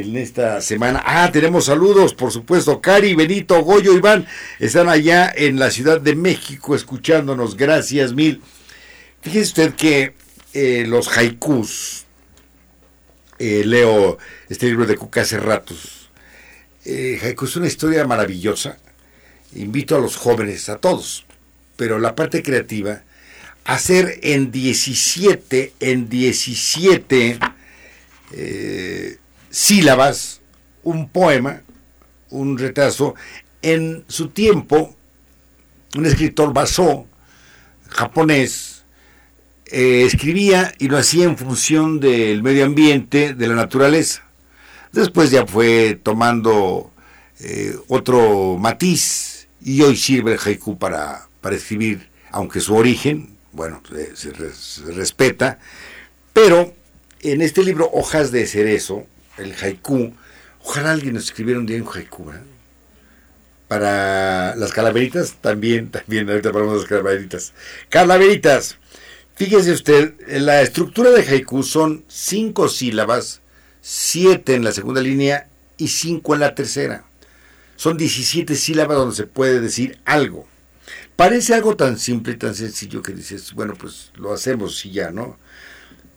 [0.00, 1.02] en esta semana.
[1.04, 2.80] Ah, tenemos saludos, por supuesto.
[2.80, 4.26] Cari, Benito, Goyo, Iván,
[4.58, 7.56] están allá en la Ciudad de México escuchándonos.
[7.56, 8.42] Gracias mil.
[9.22, 10.14] Fíjese usted que
[10.54, 12.04] eh, los haikus,
[13.38, 14.18] eh, leo
[14.48, 16.10] este libro de Cuca hace ratos.
[16.84, 18.78] Eh, haiku es una historia maravillosa.
[19.54, 21.24] Invito a los jóvenes, a todos,
[21.76, 23.02] pero la parte creativa,
[23.64, 27.38] hacer en 17, en 17
[28.32, 29.16] eh,
[29.60, 30.42] sílabas,
[30.82, 31.62] un poema,
[32.28, 33.14] un retraso.
[33.62, 34.94] En su tiempo,
[35.96, 37.06] un escritor basó,
[37.88, 38.84] japonés,
[39.72, 44.24] eh, escribía y lo hacía en función del medio ambiente, de la naturaleza.
[44.92, 46.90] Después ya fue tomando
[47.40, 53.82] eh, otro matiz y hoy sirve el haiku para, para escribir, aunque su origen, bueno,
[53.88, 55.58] se, se res- se respeta,
[56.34, 56.74] pero
[57.20, 59.06] en este libro Hojas de Cerezo,
[59.38, 60.14] el haiku,
[60.62, 62.42] ojalá alguien escribiera un día un haiku, ¿verdad?
[63.68, 67.52] Para las calaveritas, también, también, ahorita hablamos de las calaveritas.
[67.88, 68.78] Calaveritas,
[69.34, 73.40] fíjese usted, la estructura de haiku son cinco sílabas,
[73.80, 77.04] siete en la segunda línea y cinco en la tercera.
[77.76, 80.46] Son 17 sílabas donde se puede decir algo.
[81.14, 85.10] Parece algo tan simple y tan sencillo que dices, bueno, pues lo hacemos y ya,
[85.10, 85.38] ¿no?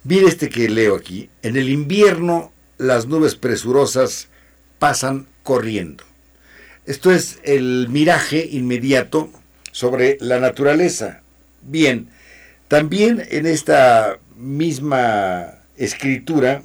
[0.04, 1.30] Mire este que leo aquí.
[1.42, 4.30] En el invierno las nubes presurosas
[4.80, 6.04] pasan corriendo.
[6.88, 9.30] Esto es el miraje inmediato
[9.72, 11.22] sobre la naturaleza.
[11.62, 12.10] Bien,
[12.68, 16.64] también en esta misma escritura,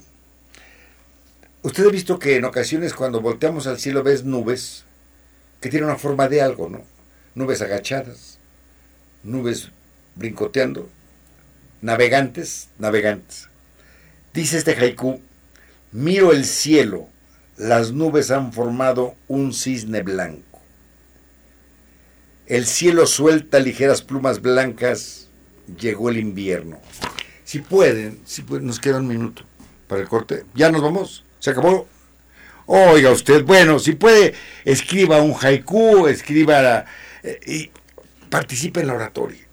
[1.62, 4.84] usted ha visto que en ocasiones cuando volteamos al cielo ves nubes
[5.60, 6.84] que tienen una forma de algo, ¿no?
[7.34, 8.38] Nubes agachadas,
[9.24, 9.70] nubes
[10.14, 10.88] brincoteando,
[11.82, 13.48] navegantes, navegantes.
[14.32, 15.20] Dice este haiku,
[15.94, 17.08] miro el cielo,
[17.56, 20.60] las nubes han formado un cisne blanco.
[22.46, 25.28] El cielo suelta ligeras plumas blancas,
[25.78, 26.80] llegó el invierno.
[27.44, 29.44] Si pueden, si pueden, nos queda un minuto
[29.86, 30.44] para el corte.
[30.54, 31.24] ¿Ya nos vamos?
[31.38, 31.86] ¿Se acabó?
[32.66, 34.34] Oiga usted, bueno, si puede,
[34.64, 36.86] escriba un haiku, escriba
[37.22, 37.70] eh, y
[38.30, 39.46] participe en la oratoria.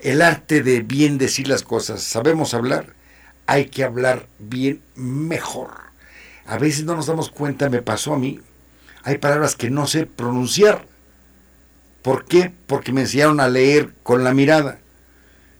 [0.00, 2.02] El arte de bien decir las cosas.
[2.02, 2.97] ¿Sabemos hablar?
[3.48, 5.70] Hay que hablar bien mejor.
[6.46, 8.40] A veces no nos damos cuenta, me pasó a mí,
[9.04, 10.84] hay palabras que no sé pronunciar.
[12.02, 12.52] ¿Por qué?
[12.66, 14.80] Porque me enseñaron a leer con la mirada.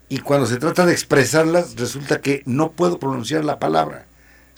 [0.07, 4.05] Y cuando se trata de expresarlas, resulta que no puedo pronunciar la palabra,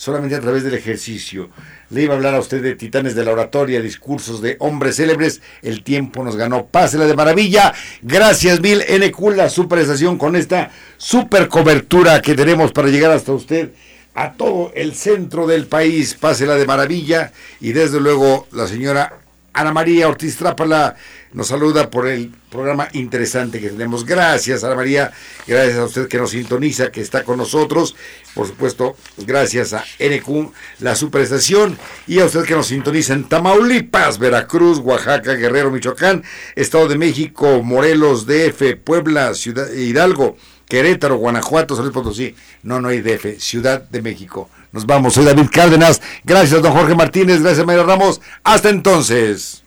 [0.01, 1.51] solamente a través del ejercicio.
[1.91, 5.43] Le iba a hablar a usted de titanes de la oratoria, discursos de hombres célebres.
[5.61, 6.65] El tiempo nos ganó.
[6.65, 7.71] Pásela de maravilla.
[8.01, 13.73] Gracias mil, NQ, la superestación con esta super cobertura que tenemos para llegar hasta usted
[14.15, 16.15] a todo el centro del país.
[16.15, 17.31] Pásela de maravilla.
[17.59, 19.20] Y desde luego la señora
[19.53, 20.95] Ana María Ortiz Trápala
[21.33, 24.05] nos saluda por el programa interesante que tenemos.
[24.05, 25.11] Gracias, Ana María.
[25.45, 27.95] Gracias a usted que nos sintoniza, que está con nosotros.
[28.33, 31.77] Por supuesto, gracias a NQ, la superestación,
[32.07, 36.23] y a usted que nos sintoniza en Tamaulipas, Veracruz, Oaxaca, Guerrero, Michoacán,
[36.55, 40.37] Estado de México, Morelos, DF, Puebla, Ciudad Hidalgo,
[40.67, 42.35] Querétaro, Guanajuato, San Luis Potosí.
[42.63, 44.49] No, no hay DF, Ciudad de México.
[44.71, 46.01] Nos vamos, soy David Cárdenas.
[46.23, 47.41] Gracias, don Jorge Martínez.
[47.41, 48.21] Gracias, María Ramos.
[48.43, 49.63] Hasta entonces.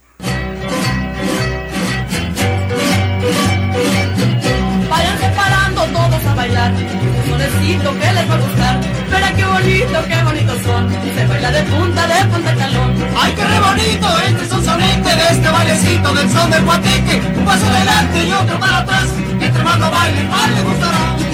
[4.89, 6.73] Vayan separando todos a bailar.
[6.73, 8.81] Un solecito que les va a gustar.
[9.11, 10.91] Verá qué bonito, qué bonitos son.
[11.15, 12.95] Se baila de punta, de punta a talón.
[13.15, 17.21] Ay, qué re bonito este sonsonete de este bailecito del son del guateque.
[17.37, 19.09] Un paso adelante y otro para atrás.
[19.39, 21.34] Entre más lo baile, más le gustará.